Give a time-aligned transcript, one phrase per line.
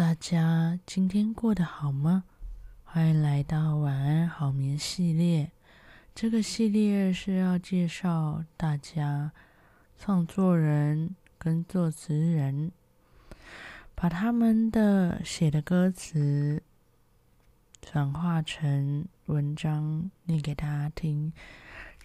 [0.00, 2.24] 大家今天过得好吗？
[2.84, 5.50] 欢迎来到晚安好眠系列。
[6.14, 9.30] 这个系列是要介绍大家
[9.98, 12.72] 创作人跟作词人，
[13.94, 16.62] 把他们的写的歌词
[17.82, 21.30] 转化成文章念给大家听，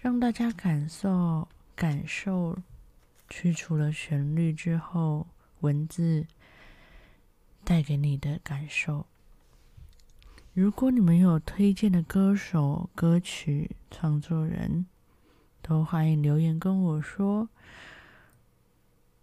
[0.01, 2.57] 让大家感受感受，
[3.29, 5.27] 去除了旋律之后，
[5.61, 6.25] 文字。
[7.65, 9.07] 带给你的感受。
[10.53, 14.85] 如果你们有推荐的歌手、歌曲、创作人，
[15.61, 17.49] 都欢迎留言跟我说。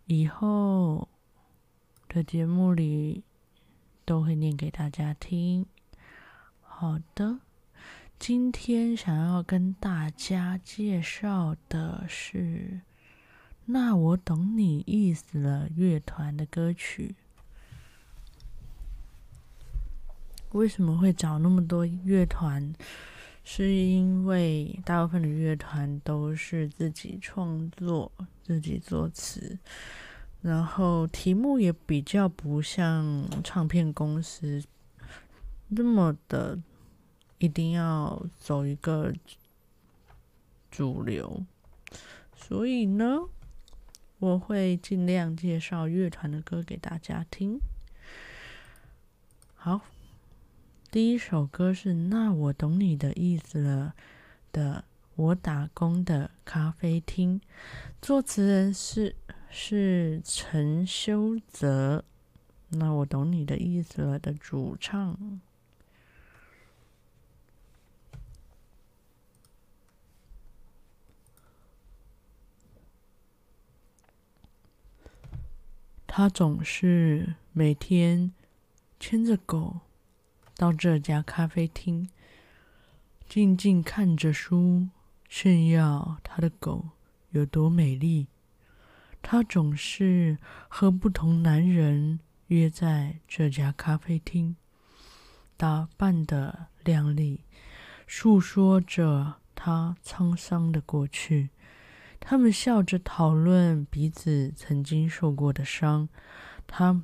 [0.06, 1.08] 以后
[2.08, 3.22] 的节目里
[4.04, 5.64] 都会念给大家听。
[6.60, 7.38] 好的，
[8.18, 12.38] 今天想要跟大家介绍的是
[13.66, 17.14] 《那我懂你意思了》乐团的歌曲。
[20.52, 22.72] 为什么会找那么多乐团？
[23.44, 28.12] 是因为大部分的乐团都是自己创作、
[28.44, 29.58] 自己作词，
[30.42, 34.62] 然后题目也比较不像唱片公司
[35.66, 36.56] 那么的
[37.38, 39.12] 一定要走一个
[40.70, 41.44] 主流，
[42.36, 43.22] 所以呢，
[44.20, 47.58] 我会尽量介绍乐团的歌给大家听。
[49.56, 49.80] 好。
[50.92, 53.94] 第一首歌是《那我懂你的意思了》
[54.54, 54.84] 的，
[55.16, 57.40] 我打工的咖啡厅，
[58.02, 59.16] 作词人是
[59.48, 62.04] 是陈修泽。
[62.68, 65.40] 那我懂你的意思了的主唱，
[76.06, 78.34] 他总是每天
[79.00, 79.80] 牵着狗。
[80.62, 82.08] 到这家咖啡厅，
[83.28, 84.86] 静静看着书，
[85.28, 86.90] 炫耀他的狗
[87.30, 88.28] 有多美丽。
[89.20, 94.54] 他总是和不同男人约在这家咖啡厅，
[95.56, 97.40] 打扮的靓丽，
[98.06, 101.50] 诉说着他沧桑的过去。
[102.20, 106.08] 他们笑着讨论彼此曾经受过的伤。
[106.68, 107.02] 他。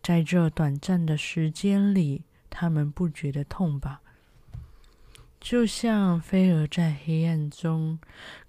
[0.00, 4.00] 在这短暂的时间里，他们不觉得痛吧？
[5.40, 7.98] 就像飞蛾在黑暗中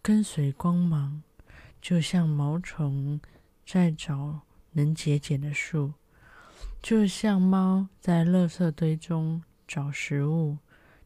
[0.01, 1.21] 跟随光芒，
[1.79, 3.21] 就像毛虫
[3.65, 5.93] 在找能结茧的树，
[6.81, 10.57] 就像猫在垃圾堆中找食物，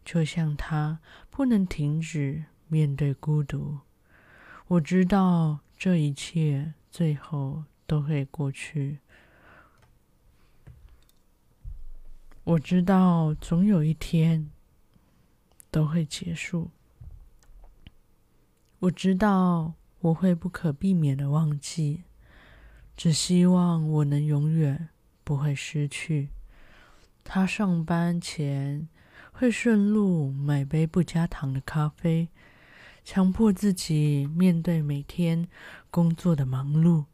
[0.05, 0.99] 就像它
[1.29, 3.79] 不能停止面对孤独。
[4.67, 8.99] 我知道这一切最后都会过去。
[12.45, 14.49] 我知道总有一天
[15.71, 16.71] 都会结束。
[18.79, 22.03] 我知道我会不可避免的忘记，
[22.97, 24.89] 只希望我能永远
[25.23, 26.31] 不会失去。
[27.23, 28.89] 他上班前
[29.31, 32.27] 会顺路买杯不加糖的咖啡，
[33.05, 35.47] 强迫自己面对每天
[35.89, 37.05] 工作的忙碌。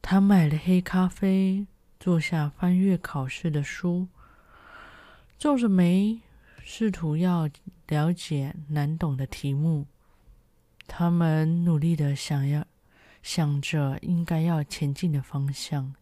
[0.00, 1.66] 他买了黑咖啡，
[1.98, 4.06] 坐下翻阅考试的书。
[5.44, 6.22] 皱着眉，
[6.62, 7.50] 试图要
[7.88, 9.84] 了解难懂的题目。
[10.86, 12.64] 他们努力的想要
[13.22, 15.94] 想着应该要前进的方向。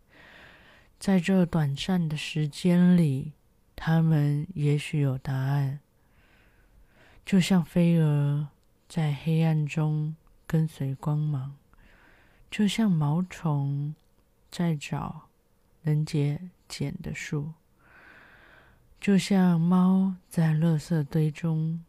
[1.00, 3.32] 在这短暂的时间里，
[3.74, 5.80] 他们也许有答案。
[7.26, 8.46] 就像飞蛾
[8.88, 10.14] 在黑暗中
[10.46, 11.56] 跟随光芒，
[12.48, 13.92] 就像毛虫
[14.52, 15.22] 在找
[15.82, 17.52] 能结茧的树。
[19.02, 21.82] 就像猫在垃圾堆中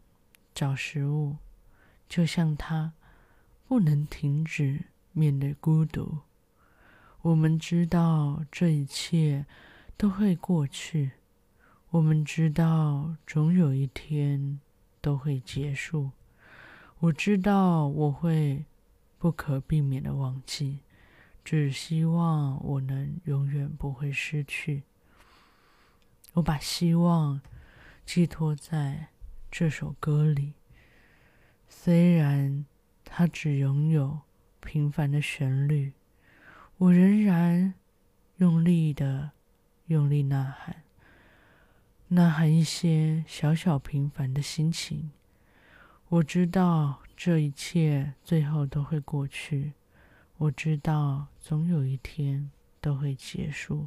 [0.52, 1.36] 找食物，
[2.08, 2.92] 就像它
[3.68, 6.18] 不能停止面对孤独。
[7.22, 9.46] 我们知道这一切
[9.96, 11.12] 都会过去，
[11.90, 14.58] 我们知道总有一天
[15.00, 16.10] 都会结束。
[16.98, 18.64] 我知道我会
[19.20, 20.80] 不可避免的忘记，
[21.44, 24.82] 只希望我能永远不会失去。
[26.34, 27.40] 我把希望
[28.04, 29.08] 寄托在
[29.50, 30.54] 这首歌里，
[31.68, 32.66] 虽然
[33.04, 34.20] 它只拥有
[34.60, 35.92] 平凡的旋律，
[36.78, 37.74] 我仍然
[38.38, 39.30] 用力的
[39.86, 40.82] 用力呐喊，
[42.08, 45.12] 呐喊一些小小平凡的心情。
[46.08, 49.74] 我知道这一切最后都会过去，
[50.38, 52.50] 我知道总有一天
[52.80, 53.86] 都会结束。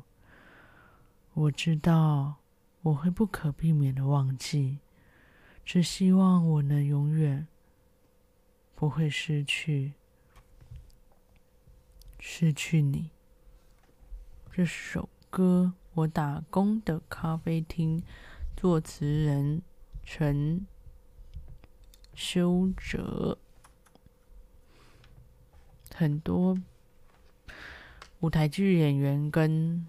[1.40, 2.38] 我知道
[2.82, 4.80] 我会不可避免的忘记，
[5.64, 7.48] 只希望我能永远
[8.74, 9.94] 不会失去，
[12.18, 13.12] 失去你。
[14.52, 18.02] 这首歌《我打工的咖啡厅》，
[18.60, 19.62] 作词人
[20.04, 20.66] 陈
[22.16, 23.38] 修哲。
[25.94, 26.58] 很多
[28.22, 29.86] 舞台剧演员跟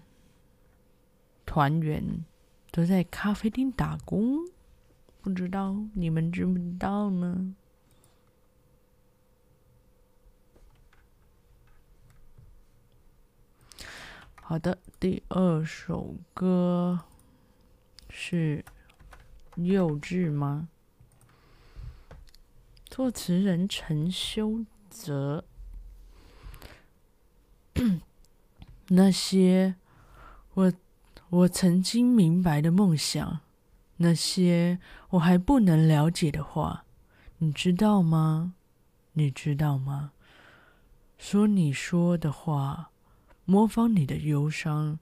[1.49, 2.23] 团员
[2.69, 4.37] 都在咖啡厅打工，
[5.19, 7.55] 不知道你们知不知道呢？
[14.35, 17.05] 好的，第二首歌
[18.11, 18.63] 是
[19.63, 20.69] 《幼稚》吗？
[22.85, 25.43] 作词人陈修泽。
[28.89, 29.73] 那些
[30.53, 30.73] 我
[31.29, 33.41] 我曾经明白的梦想，
[33.97, 34.79] 那些
[35.11, 36.85] 我还不能了解的话，
[37.37, 38.55] 你知道吗？
[39.13, 40.11] 你知道吗？
[41.19, 42.89] 说你说的话，
[43.45, 44.97] 模仿你的忧伤，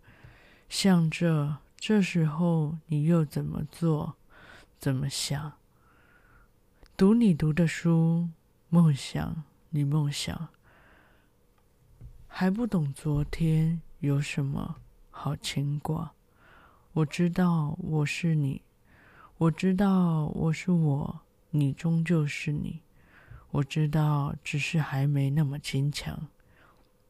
[0.67, 4.15] 像这这时候你又怎么做？
[4.77, 5.53] 怎么想？
[6.97, 8.27] 读你读的书，
[8.67, 10.49] 梦想你梦想。
[12.27, 14.75] 还不懂昨天有什么
[15.09, 16.13] 好牵挂？
[16.97, 18.63] 我知道我是你，
[19.37, 21.19] 我知道我是我，
[21.51, 22.81] 你终究是你。
[23.51, 26.27] 我知道，只是还没那么坚强。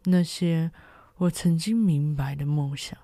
[0.04, 0.72] 那些
[1.16, 3.00] 我曾经明白的梦想，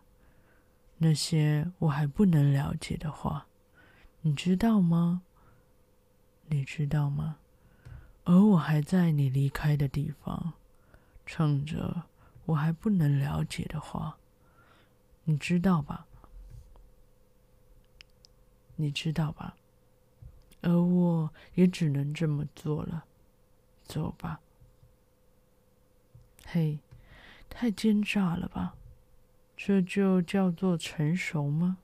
[0.97, 3.45] 那些我还不能了解的话，
[4.19, 5.21] 你知道吗？
[6.47, 7.37] 你知道吗？
[8.25, 10.51] 而我还在你离开的地方，
[11.25, 12.03] 唱着。
[12.47, 14.17] 我还不能了解的话，
[15.23, 16.05] 你知道吧？
[18.75, 19.55] 你知道吧？
[20.61, 23.05] 而我也只能这么做了。
[23.85, 24.39] 走吧。
[26.45, 26.79] 嘿，
[27.49, 28.75] 太奸诈了吧？
[29.55, 31.77] 这就叫做成熟吗？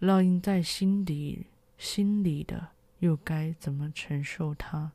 [0.00, 1.46] 烙印在心底，
[1.78, 2.68] 心里的
[2.98, 4.92] 又该怎么承受它？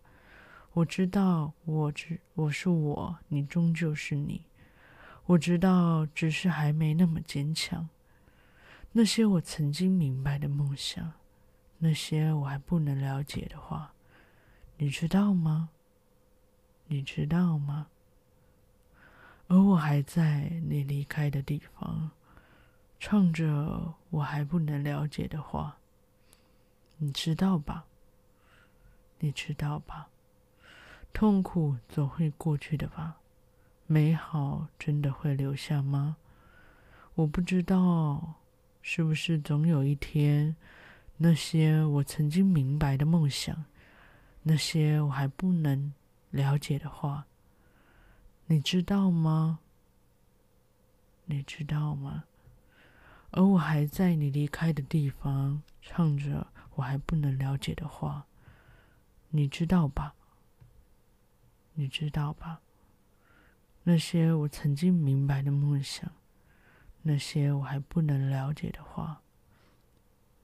[0.74, 4.44] 我知道，我知我是我，你终究是你。
[5.26, 7.88] 我知道，只是还没那么坚强。
[8.92, 11.14] 那些我曾经明白的梦想，
[11.78, 13.94] 那些我还不能了解的话，
[14.78, 15.70] 你知道吗？
[16.88, 17.88] 你知道吗？
[19.48, 22.12] 而我还在你离开的地方，
[23.00, 25.78] 唱着我还不能了解的话，
[26.98, 27.86] 你知道吧？
[29.20, 30.10] 你知道吧？
[31.14, 33.18] 痛苦总会过去的吧。
[33.86, 36.18] 美好真的会留下吗？
[37.16, 38.36] 我不知道，
[38.92, 40.56] 是不是总有一天，
[41.18, 43.66] 那些我曾经明白的梦想，
[44.42, 45.94] 那些我还不能
[46.32, 47.28] 了解的话，
[48.48, 49.60] 你知道吗？
[51.26, 52.24] 你知道吗？
[53.30, 58.26] 而我还在你离开的地方，唱着我还不能了解的话，
[59.30, 60.16] 你知道吧？
[61.76, 62.60] 你知道吧？
[63.84, 66.12] 那些我曾经明白的梦想，
[67.02, 69.22] 那些我还不能了解的话，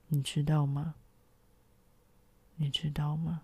[0.08, 0.96] 你知道吗？
[2.56, 3.42] 你知道吗？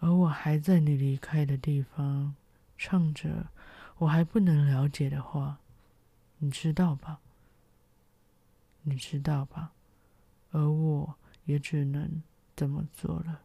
[0.00, 2.34] 而我还在你离开的地方，
[2.76, 3.48] 唱着
[3.98, 5.58] 我还不能了解的话，
[6.38, 7.20] 你知道吧？
[8.82, 9.72] 你知道吧？
[10.50, 12.22] 而我也只能
[12.56, 13.42] 这么做了。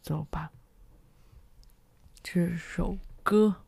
[0.00, 0.52] 走吧。
[2.22, 3.62] 这首歌。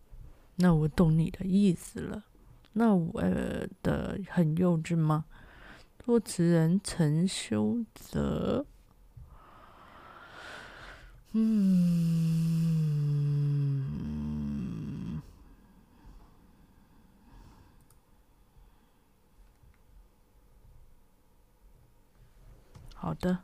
[0.57, 2.25] 那我懂你的意思了。
[2.73, 3.23] 那我
[3.83, 5.25] 的很幼稚吗？
[5.99, 8.67] 作词人陈修泽。
[11.35, 12.03] 嗯，
[22.95, 23.39] 好的，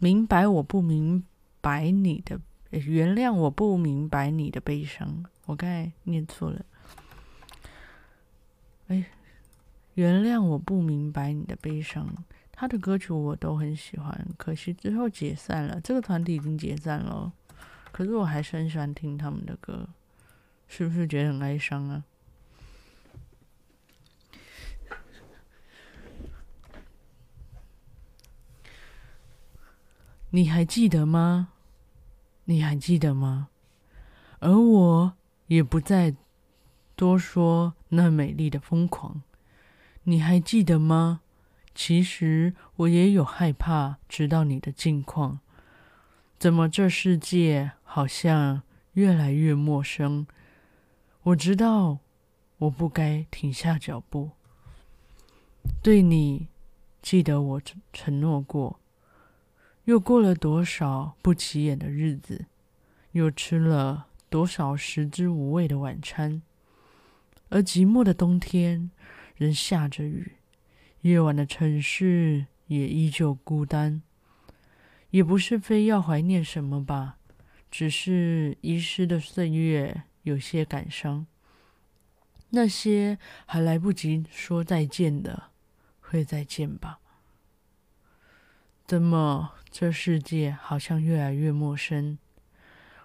[0.00, 1.24] 明白我不明
[1.60, 5.24] 白你的，原谅我不明白你的悲伤。
[5.46, 6.64] 我刚才念错了，
[8.88, 9.04] 哎，
[9.94, 12.06] 原谅我不明白你的悲伤。
[12.50, 15.80] 他的歌曲我都很喜欢，可惜之后解散了。
[15.80, 17.32] 这个团体已经解散了，
[17.90, 19.88] 可是我还是很喜欢听他们的歌，
[20.68, 22.04] 是不是觉得很哀伤啊？
[30.30, 31.48] 你还记得吗？
[32.44, 33.48] 你还记得吗？
[34.40, 35.14] 而我。
[35.48, 36.14] 也不再
[37.02, 39.22] 多说那美丽的疯狂，
[40.04, 41.20] 你还记得吗？
[41.74, 45.40] 其实我也有害怕知道你的近况。
[46.38, 50.28] 怎么这世界好像越来越陌生？
[51.24, 51.98] 我知道
[52.58, 54.30] 我不该停下脚步。
[55.82, 56.46] 对你，
[57.02, 58.78] 记得我承诺过。
[59.86, 62.44] 又过了多少不起眼的日子？
[63.10, 66.42] 又吃了多少食之无味的晚餐？
[67.52, 68.90] 而寂寞的冬天
[69.36, 70.36] 仍下着雨，
[71.02, 74.00] 夜晚的城市也依旧孤单。
[75.10, 77.18] 也不是非要怀念什么吧，
[77.70, 81.26] 只是遗失的岁月有些感伤。
[82.48, 85.50] 那些还来不及说再见的，
[86.00, 87.00] 会再见吧？
[88.86, 92.16] 怎么这世界好像越来越陌生？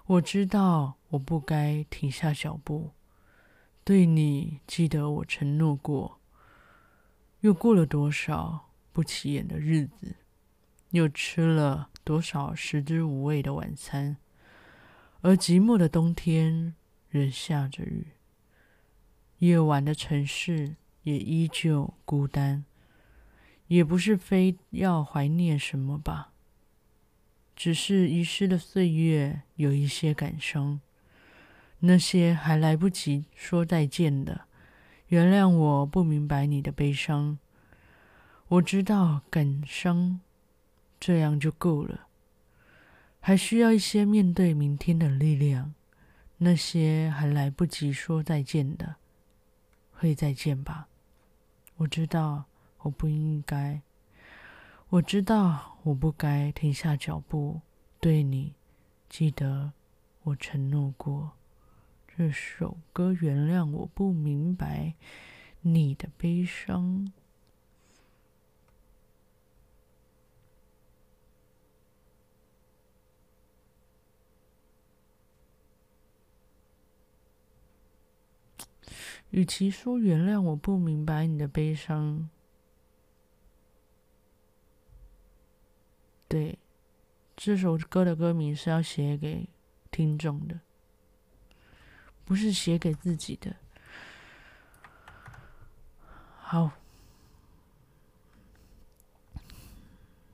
[0.06, 2.92] 我知道我不该停下脚步。
[3.88, 6.20] 对你，记得我承诺过。
[7.40, 10.18] 又过了多少不起眼的日子？
[10.90, 14.18] 又吃了多少食之无味的晚餐？
[15.22, 16.76] 而寂寞的冬天
[17.08, 18.08] 仍下着雨，
[19.38, 22.66] 夜晚的城市也依旧孤单。
[23.68, 26.34] 也不是非要怀念什么吧，
[27.56, 30.82] 只是遗失的岁月有一些感伤。
[31.80, 34.42] 那些还来不及说再见的，
[35.08, 37.38] 原谅我不明白你的悲伤。
[38.48, 40.20] 我知道感伤。
[41.00, 42.08] 这样就够了，
[43.20, 45.76] 还需要一些面对明天的力量。
[46.40, 48.96] 那些还来不及说再见的，
[49.92, 50.88] 会再见吧。
[51.76, 52.46] 我知道
[52.80, 53.80] 我不应该，
[54.90, 57.62] 我知道我不该停下脚步。
[58.00, 58.56] 对你，
[59.08, 59.74] 记得
[60.24, 61.37] 我承诺过。
[62.18, 64.96] 这首歌，原谅我不明白
[65.62, 67.14] 你的悲伤。
[79.30, 82.28] 与其说原谅我不明白你的悲伤，
[86.28, 86.58] 对，
[87.36, 89.48] 这首歌的歌名是要写给
[89.92, 90.62] 听众的，
[92.28, 93.56] 不是写给自己的。
[96.42, 96.72] 好，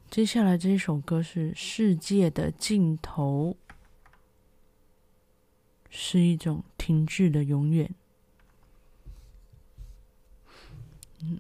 [0.10, 3.56] 接下来这一首歌是《世界的尽头》，
[5.92, 7.94] 是一种停滞的永远。
[11.22, 11.40] 嗯，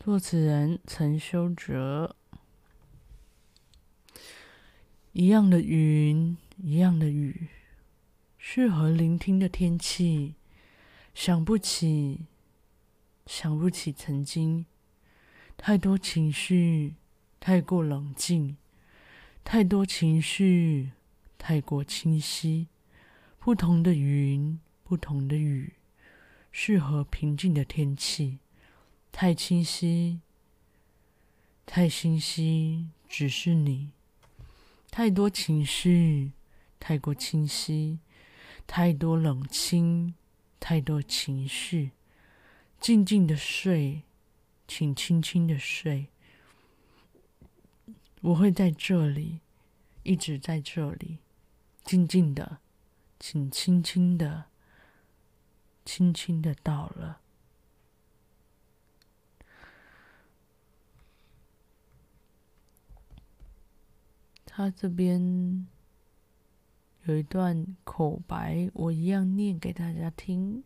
[0.00, 2.16] 作词人陈修哲。
[5.12, 7.46] 一样的云，一样的雨，
[8.46, 10.34] 适合聆听的天气。
[11.14, 12.26] 想不起，
[13.26, 14.66] 想不起曾经，
[15.56, 16.94] 太多情绪，
[17.40, 18.58] 太过冷静，
[19.42, 20.90] 太多情绪，
[21.38, 22.68] 太过清晰。
[23.38, 25.72] 不同的云，不同的雨。
[26.52, 28.40] 适合平静的天气，
[29.10, 30.20] 太清晰，
[31.64, 33.88] 太清晰，只是你。
[34.90, 36.32] 太多情绪，
[36.78, 37.98] 太过清晰，
[38.66, 40.14] 太多冷清，
[40.58, 41.92] 太多情绪。
[42.80, 44.02] 静静的睡，
[44.68, 46.08] 请轻轻的睡。
[48.20, 49.40] 我会在这里，
[50.02, 51.18] 一直在这里，
[51.84, 52.58] 静静的，
[53.18, 54.46] 请轻轻的。
[55.86, 57.20] 轻轻的到了，
[64.46, 65.66] 他这边
[67.04, 70.64] 有一段口白，我一样念给大家听。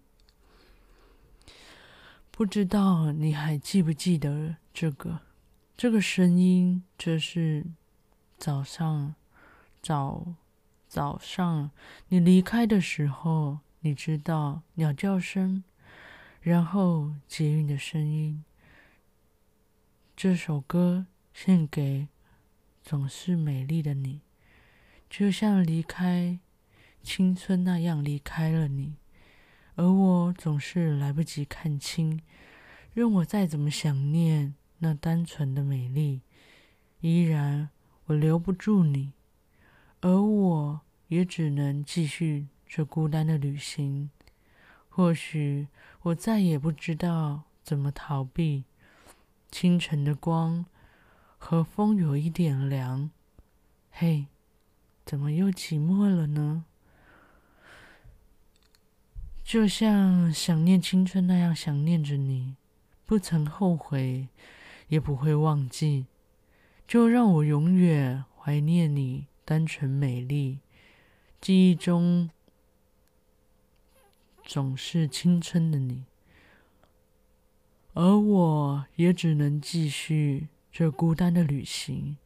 [2.31, 5.21] 不知道你还记不记得这个？
[5.77, 7.67] 这个声音，这是
[8.37, 9.15] 早上，
[9.81, 10.35] 早
[10.89, 11.71] 早上
[12.09, 13.61] 你离开的时候。
[13.81, 15.63] 你知道鸟叫声，
[16.41, 18.45] 然后捷运的声音。
[20.17, 22.09] 这首歌献给
[22.83, 24.21] 总是美丽的你，
[25.09, 26.39] 就像离开
[27.03, 28.97] 青春那样离开了你，
[29.77, 32.21] 而我总是来不及看清。
[32.95, 36.23] 任我再怎么想念那单纯的美丽，
[37.01, 37.71] 依然
[38.07, 39.13] 我留不住你，
[40.01, 42.49] 而我也只能继续。
[42.71, 44.11] 这孤单的旅行，
[44.91, 45.69] 或许
[46.03, 48.65] 我再也不知道怎么逃避。
[49.51, 50.67] 清晨的光
[51.39, 53.11] 和风有一点凉。
[53.91, 54.27] 嘿，
[55.09, 56.67] 怎么又寂寞了呢？
[59.43, 62.57] 就像想念青春那样想念着你，
[63.07, 64.29] 不曾后悔，
[64.89, 66.05] 也不会忘记。
[66.87, 70.59] 就让我永远怀念你，单纯美丽，
[71.41, 72.29] 记忆中
[74.45, 76.05] 总是青春的你。
[77.95, 82.19] 而我也只能继续这孤单的旅行。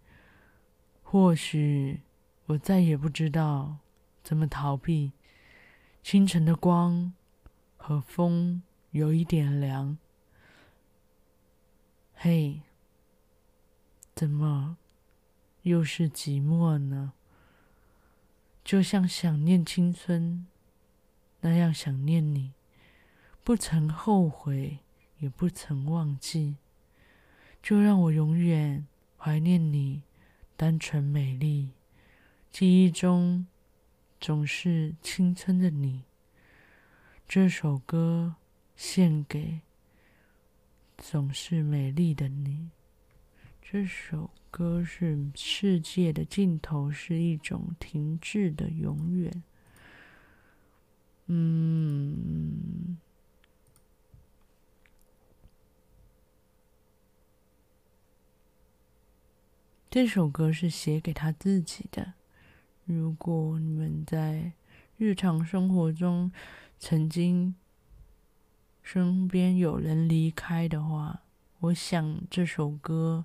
[1.05, 2.01] 或许
[2.53, 3.79] 我再也不知道
[4.23, 5.13] 怎么逃避。
[6.03, 7.13] 清晨的光
[7.77, 9.97] 和风有一点凉。
[12.15, 12.61] 嘿，
[14.15, 14.77] 怎么
[15.63, 17.13] 又是寂寞呢？
[18.63, 20.47] 就像想念青春
[21.41, 22.53] 那样想念你，
[23.43, 24.79] 不曾后悔。
[25.19, 26.57] 也不曾忘记，
[27.63, 30.03] 就让我永远怀念你，
[30.57, 31.71] 单纯美丽，
[32.53, 33.47] 记忆中
[34.21, 36.03] 总是青春的你。
[37.27, 38.35] 这首歌
[38.77, 39.63] 献给
[40.99, 42.69] 总是美丽的你。
[43.63, 49.43] 这首歌是世界的尽头是一种停滞的永远。
[51.29, 52.99] 嗯。
[59.89, 62.13] 这首歌是写给他自己的。
[62.85, 64.53] 如果你们在
[64.97, 66.31] 日常生活中
[66.79, 67.55] 曾经
[68.83, 71.23] 身边有人离开的话，
[71.61, 73.25] 我想这首歌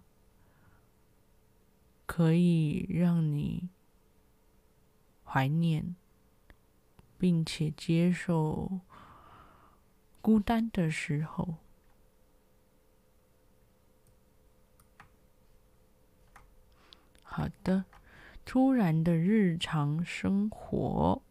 [2.06, 3.70] 可以让你
[5.24, 5.96] 怀念，
[7.18, 8.80] 并且接受
[10.22, 11.56] 孤单的时候。
[17.24, 17.86] 好的，
[18.50, 21.22] 突然的日常生活。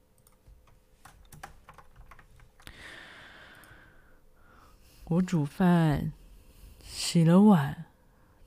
[5.06, 6.12] 我煮饭，
[6.82, 7.86] 洗了碗，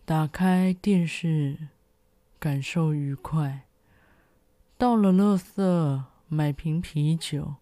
[0.06, 1.70] 打开电视，
[2.38, 3.62] 感受愉快。
[4.78, 7.56] 倒了垃圾，买瓶啤酒，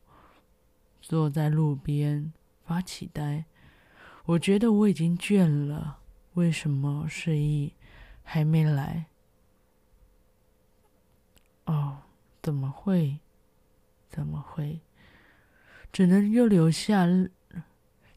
[1.02, 2.34] 坐在路边
[2.66, 3.46] 发起呆。
[4.26, 6.00] 我觉得我已经倦了，
[6.34, 7.72] 为什么睡意
[8.24, 9.06] 还没来？
[11.68, 11.98] 哦，
[12.42, 13.20] 怎么会？
[14.10, 14.80] 怎么会？
[15.94, 17.06] 只能又流下，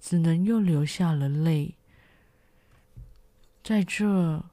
[0.00, 1.74] 只能又流下了泪。
[3.62, 4.44] 在这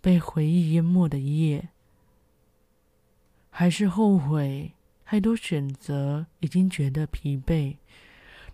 [0.00, 1.70] 被回忆淹没的夜，
[3.50, 4.72] 还是后悔
[5.04, 7.76] 太多选择，已经觉得疲惫。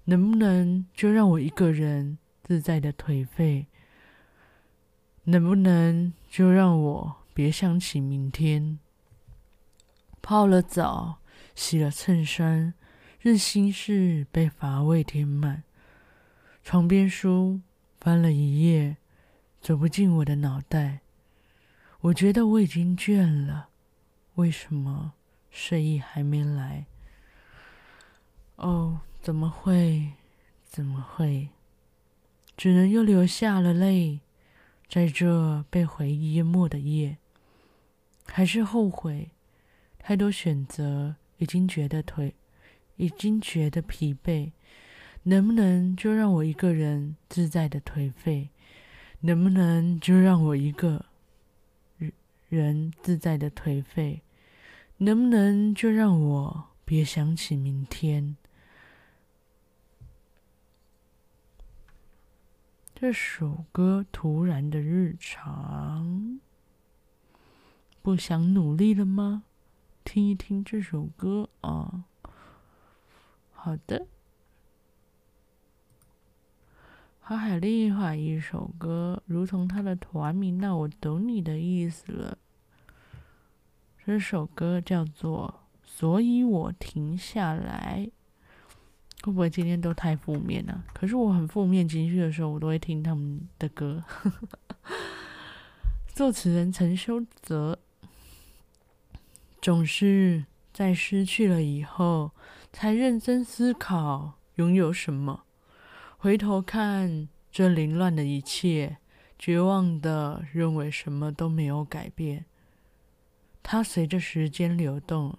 [0.04, 3.66] 能不能就让我一个人自在的颓废？
[5.24, 8.78] 能不能就让我别想起明天？
[10.20, 11.18] 泡了澡，
[11.54, 12.74] 洗了衬衫，
[13.20, 15.64] 任心事被乏味填满。
[16.62, 17.60] 床边书
[17.98, 18.96] 翻了一页，
[19.60, 21.00] 走不进我的脑袋。
[22.00, 23.68] 我觉得我已经倦了，
[24.34, 25.14] 为什么
[25.50, 26.86] 睡意还没来？
[28.56, 30.12] 哦，怎么会？
[30.64, 31.48] 怎么会？
[32.56, 34.20] 只能又流下了泪，
[34.88, 37.18] 在这被回忆淹没的夜，
[38.26, 39.30] 还是后悔。
[40.08, 42.32] 太多选择，已经觉得颓，
[42.96, 44.52] 已经觉得疲惫。
[45.24, 48.48] 能不能就让我一个人自在的颓废？
[49.20, 51.04] 能不能就让我一个
[52.48, 54.22] 人自在的颓废？
[54.96, 58.38] 能不能就让我别想起明天？
[62.94, 66.40] 这首歌突然的日常，
[68.00, 69.44] 不想努力了吗？
[70.04, 72.04] 听一听这首歌啊，
[73.52, 74.06] 好的。
[77.20, 82.38] 好海另外一首歌，如同他的团名，那我懂你的意思了。
[84.06, 88.06] 这首歌叫做《所以我停下来》，
[89.26, 90.82] 会不会今天都太负面了？
[90.94, 94.02] 可是我很负面情绪的时候，我都会听他们的歌。
[96.14, 97.78] 作词人陈修泽。
[99.68, 102.30] 总是在失去了以后，
[102.72, 105.44] 才认真思考拥有什么。
[106.16, 108.96] 回头看这凌乱的一切，
[109.38, 112.46] 绝望的认为什么都没有改变。
[113.62, 115.36] 它随着时间流动。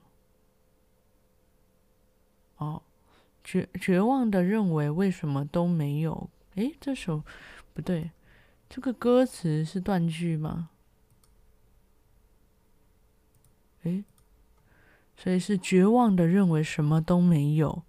[2.58, 2.84] 哦，
[3.44, 6.30] 绝绝望的认为为什么都没有？
[6.54, 7.24] 诶，这首
[7.74, 8.12] 不对，
[8.70, 10.70] 这个歌词是断句吗？
[13.82, 14.04] 诶，
[15.22, 17.84] 所以是绝望的认为什么都没有，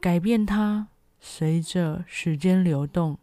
[0.00, 0.86] 改变它
[1.18, 3.18] 随着时间流动，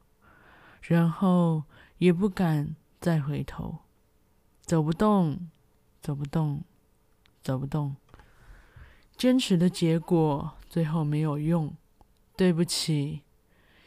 [0.81, 1.63] 然后
[1.99, 3.79] 也不敢再回头，
[4.61, 5.49] 走不动，
[6.01, 6.61] 走不动，
[7.41, 7.95] 走不动。
[9.15, 11.73] 坚持的结果最后没有用，
[12.35, 13.21] 对不起，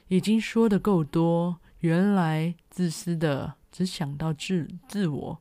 [0.08, 1.58] 已经说得够多。
[1.80, 5.38] 原来自私的只想到自自我，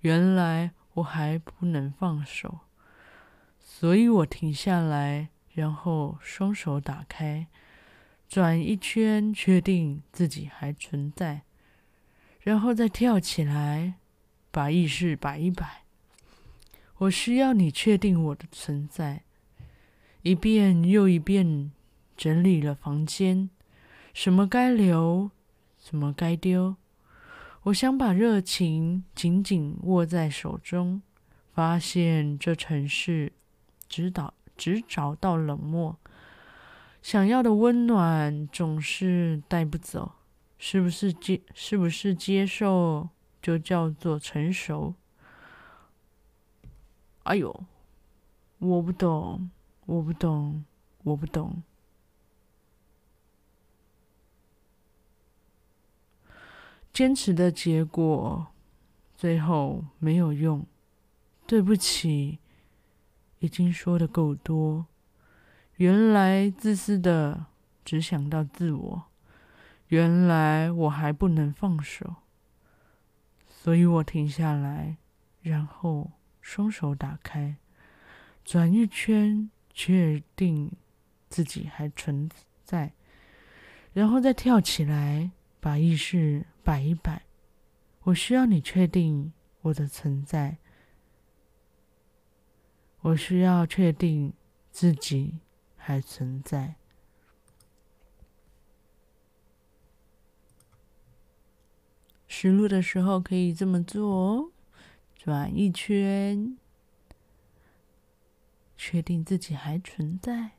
[0.00, 2.60] 原来我还不能放手，
[3.58, 7.46] 所以我停下来，然后双手打开，
[8.28, 11.42] 转一圈，确定自己还存在，
[12.40, 13.94] 然后再跳起来，
[14.50, 15.82] 把意识摆一摆。
[16.98, 19.22] 我需要你确定我的存在，
[20.20, 21.72] 一遍又一遍
[22.16, 23.48] 整理了房间，
[24.12, 25.30] 什么该留，
[25.78, 26.76] 什么该丢。
[27.64, 31.00] 我想把热情紧紧握在手中，
[31.52, 33.32] 发现这城市
[33.88, 35.96] 只找只找到冷漠，
[37.00, 40.12] 想要的温暖总是带不走。
[40.58, 43.08] 是不是接是不是接受
[43.40, 44.94] 就叫做成熟？
[47.24, 47.64] 哎呦，
[48.58, 49.50] 我不懂，
[49.86, 50.64] 我不懂，
[51.02, 51.62] 我不懂。
[56.92, 58.48] 坚持的结果，
[59.16, 60.66] 最后没有用。
[61.46, 62.38] 对不起，
[63.40, 64.86] 已经说的够多。
[65.76, 67.46] 原来自私的
[67.84, 69.02] 只想到自我，
[69.88, 72.16] 原来我还不能放手，
[73.48, 74.96] 所以我停下来，
[75.42, 76.12] 然后。
[76.44, 77.54] 双手打开，
[78.44, 80.72] 转一圈，确定
[81.28, 82.28] 自己还存
[82.64, 82.94] 在，
[83.92, 85.30] 然后再跳起来，
[85.62, 87.22] 把意识摆一摆。
[88.02, 90.58] 我需要你确定我的存在，
[93.02, 94.32] 我需要确定
[94.72, 95.38] 自己
[95.76, 96.74] 还存在。
[102.26, 104.50] 实录的时候可以这么做哦。
[105.14, 106.58] 转一圈，
[108.76, 110.50] 确定自己还存在。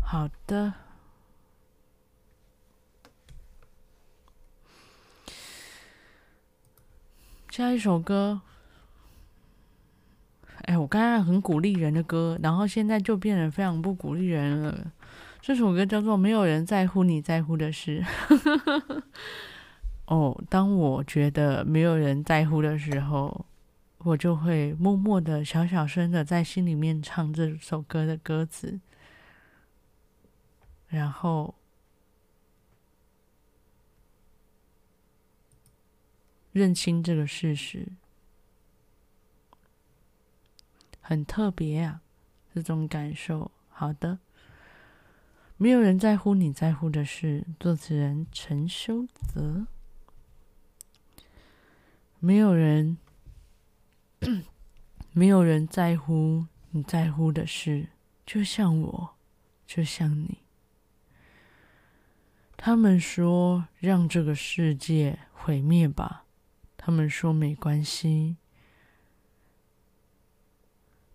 [0.00, 0.74] 好的，
[7.58, 8.40] 下一首歌。
[10.66, 14.92] 哎，我刚刚很鼓励人的歌，然后现在就变得非常不鼓励人了。
[15.40, 18.00] 这首歌叫做《没有人在乎你在乎的事》。
[20.06, 23.44] 哦，当我觉得没有人在乎的时候，
[24.04, 28.78] 我就会默默的、小小声的在心里面唱这首歌的歌词，
[30.86, 31.56] 然后
[36.58, 37.86] 认清这个事实，
[41.00, 42.00] 很特别啊，
[42.52, 43.52] 这种感受。
[43.68, 44.18] 好的，
[45.56, 49.68] 没有人在乎你在乎的事，作词人陈修泽。
[52.18, 52.98] 没有人，
[55.14, 57.90] 没有人在乎你在乎的事，
[58.26, 59.14] 就像我，
[59.64, 60.38] 就像你。
[62.56, 66.24] 他们说让这个世界毁灭吧，
[66.78, 68.38] 他们说没关系。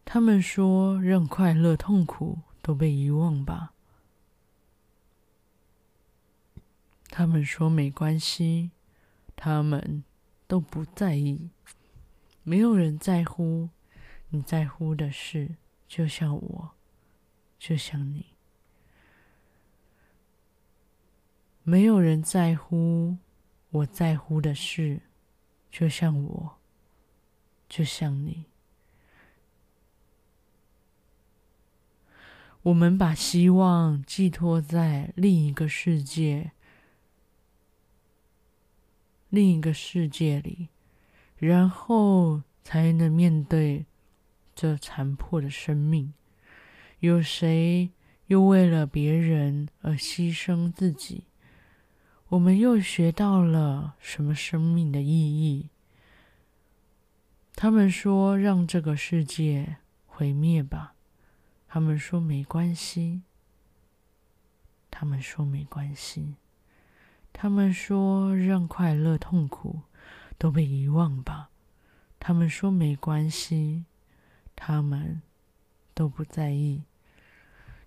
[0.06, 3.74] 他们说让快乐痛苦都被遗忘吧，
[7.10, 8.70] 他们说没关系。
[9.36, 10.04] 他们。
[10.46, 11.50] 都不在意，
[12.44, 13.70] 没有人在乎
[14.30, 15.56] 你在乎的事，
[15.88, 16.72] 就像我，
[17.58, 18.36] 就像你。
[21.64, 23.18] 没有人在乎
[23.72, 25.02] 我在乎的事，
[25.74, 26.60] 就像我，
[27.68, 28.46] 就像你。
[32.62, 36.52] 我们把希望寄托在另一个世界。
[39.30, 40.70] 另一个世界里，
[41.38, 43.88] 然后才能面对
[44.54, 46.14] 这残破的生命。
[47.00, 47.90] 有谁
[48.28, 51.24] 又为了别人而牺牲自己？
[52.34, 55.70] 我们又学到了什么生命的意义？
[57.56, 60.96] 他们说：“让这个世界毁灭吧。”
[61.70, 63.22] 他们说：“没关系。”
[64.90, 66.34] 他们说：“没关系。”
[67.32, 69.82] 他们说：“让快乐、痛苦
[70.40, 71.52] 都被遗忘吧。”
[72.20, 73.86] 他们说：“没关系。”
[74.58, 75.22] 他们
[75.94, 76.82] 都不在意。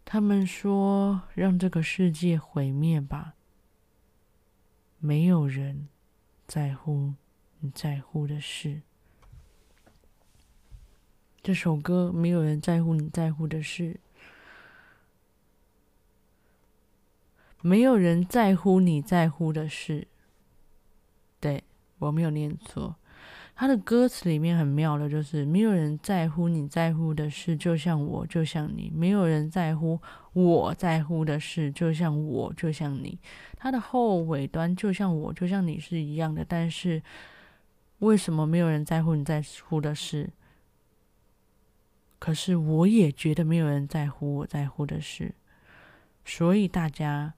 [0.04, 3.34] 他们说：“让这个世界毁灭吧。”
[4.98, 5.88] 没有人
[6.46, 7.14] 在乎
[7.60, 8.82] 你在乎的事。
[11.42, 14.00] 这首歌没有人在乎你在乎的事。
[17.60, 20.08] 没有人在乎你在乎的事。
[21.38, 21.64] 对
[21.98, 22.96] 我没有念错。
[23.58, 29.98] 他的歌词里面很妙的，就是没有人在乎你在乎的事，就像我，就像你；没有人在乎
[30.34, 33.18] 我在乎的事，就像我，就像你。
[33.56, 37.02] 他的后尾端就像我，就像你是一样的，但是
[38.00, 40.28] 为什么没有人在乎你在乎的事？
[42.18, 45.34] 可是我也觉得没有人在乎我在乎的事，
[46.26, 47.32] 所以大家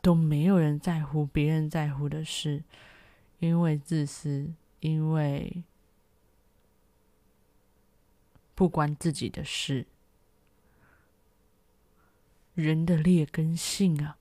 [0.00, 2.62] 都没有人在乎别人在乎的事，
[3.40, 4.52] 因为自私。
[4.82, 5.62] 因为
[8.52, 9.86] 不关自己的事，
[12.54, 14.18] 人的劣根性啊，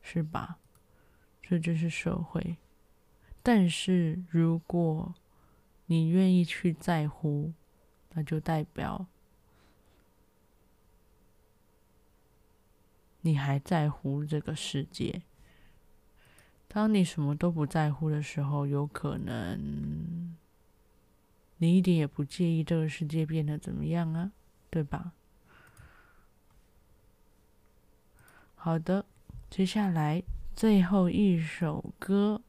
[0.00, 0.60] 是吧？
[1.42, 2.58] 这就是社会。
[3.42, 5.16] 但是如果
[5.86, 7.52] 你愿意去在乎，
[8.10, 9.08] 那就代表
[13.22, 15.22] 你还在乎这个世界。
[16.74, 20.34] 当你什么都不在乎的时候，有可能
[21.58, 24.32] 你一点也不介意这个世界变得怎么样啊，
[24.70, 25.12] 对吧？
[28.56, 29.06] 好的，
[29.48, 30.20] 接下来
[30.56, 32.42] 最后一首歌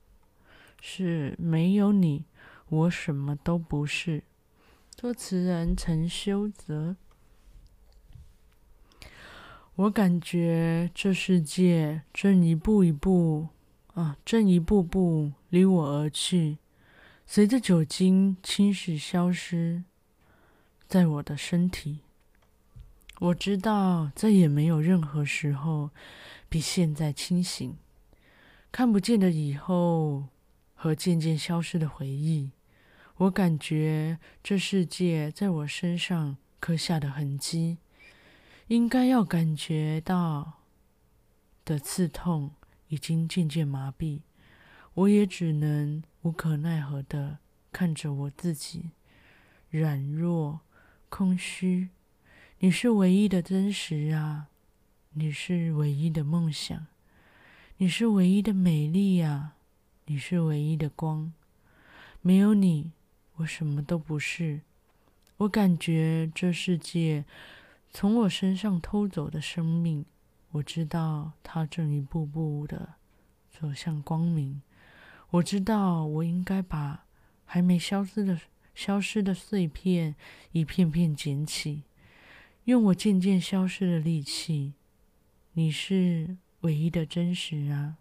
[0.82, 2.26] 是没有你，
[2.70, 4.24] 我什么都不是。
[4.96, 6.96] 作词人陈修泽。
[9.76, 13.50] 我感觉这世界正一步一步。
[13.96, 16.58] 啊，正一步步离我而去，
[17.26, 19.84] 随着酒精侵蚀消失
[20.88, 22.00] 在我的身体。
[23.20, 25.92] 我知道再也没有任何时候
[26.50, 27.78] 比现在清醒。
[28.70, 30.26] 看不见的以后
[30.74, 32.52] 和渐渐消失的回忆，
[33.16, 37.78] 我感觉这世界在我身上刻下的痕迹，
[38.68, 40.56] 应该要感觉到
[41.64, 42.52] 的刺痛。
[42.90, 44.22] 已经渐渐麻痹，
[44.94, 47.40] 我也只能无可奈何地
[47.72, 48.92] 看着我自己，
[49.70, 50.62] 软弱、
[51.10, 51.90] 空虚。
[52.60, 54.48] 你是唯一的真实啊，
[55.14, 56.88] 你是唯一的梦想，
[57.78, 59.54] 你是唯一的美丽呀，
[60.06, 61.34] 你是唯一的光。
[62.22, 62.92] 没有你，
[63.36, 64.62] 我什么都不是。
[65.38, 67.26] 我感觉这世界
[67.92, 70.06] 从我身上偷走的生命。
[70.56, 72.94] 我知道他正一步步的
[73.50, 74.62] 走向光明。
[75.32, 77.06] 我知道我应该把
[77.44, 78.40] 还没消失的、
[78.74, 80.16] 消失的碎片
[80.54, 81.84] 一片片捡起，
[82.66, 84.74] 用我渐渐消失的力气。
[85.54, 87.98] 你是唯一的真实啊！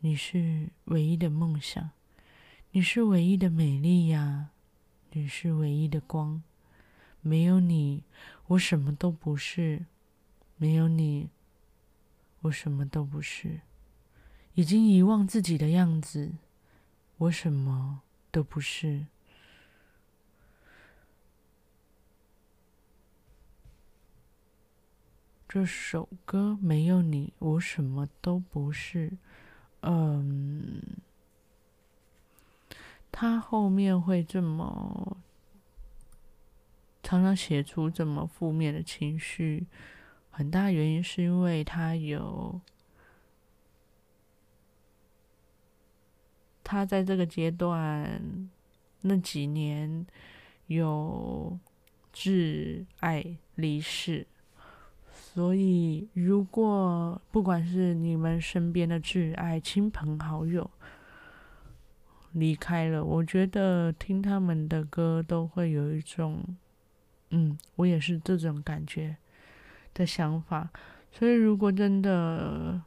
[0.00, 1.90] 你是唯一的梦想，
[2.70, 4.48] 你是唯一的美丽呀！
[5.12, 6.42] 你是唯一的光。
[7.20, 8.02] 没有你，
[8.46, 9.84] 我什么都不是。
[10.56, 11.28] 没有你。
[12.42, 13.60] 我什么都不是，
[14.54, 16.32] 已经遗忘自己的样子。
[17.18, 19.06] 我什么都不是。
[25.48, 29.16] 这首歌没有你，我什么都不是。
[29.80, 30.82] 嗯，
[33.10, 35.16] 他后面会这么
[37.02, 39.66] 常常写出这么负面的情绪。
[40.36, 42.60] 很大原因是因为他有，
[46.62, 48.50] 他在这个阶段
[49.00, 50.06] 那几年
[50.66, 51.58] 有
[52.12, 54.26] 挚爱离世，
[55.10, 60.70] 所以如果不管是你们身边的挚爱、亲朋好友
[62.32, 66.44] 离开了，我觉得听他们的歌都会有一种，
[67.30, 69.16] 嗯，我也是这种感觉。
[69.96, 70.68] 的想法，
[71.10, 72.82] 所以如果真的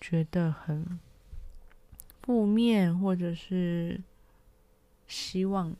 [0.00, 1.00] 觉得很
[2.22, 4.00] 负面，或者是
[5.08, 5.74] 希望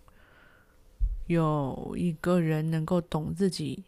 [1.29, 3.85] 有一个人能够懂自己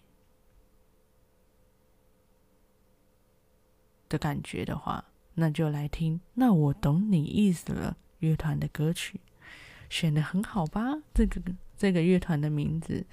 [4.08, 6.20] 的感觉的话，那就来听。
[6.34, 9.20] 那我懂你意思了，乐团的歌曲
[9.90, 11.02] 选得很好吧？
[11.12, 11.42] 这个
[11.76, 13.04] 这个乐团的名字，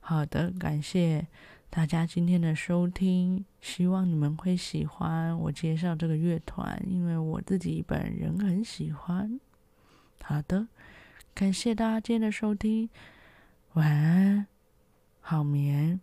[0.00, 1.26] 好的，感谢。
[1.74, 9.40] 大家今天的收听，希望你们会喜欢我介绍这个乐团，因为我自己本人很喜欢。
[10.22, 10.68] 好的，
[11.32, 12.90] 感谢大家今天的收听，
[13.72, 14.46] 晚安，
[15.22, 15.98] 好眠。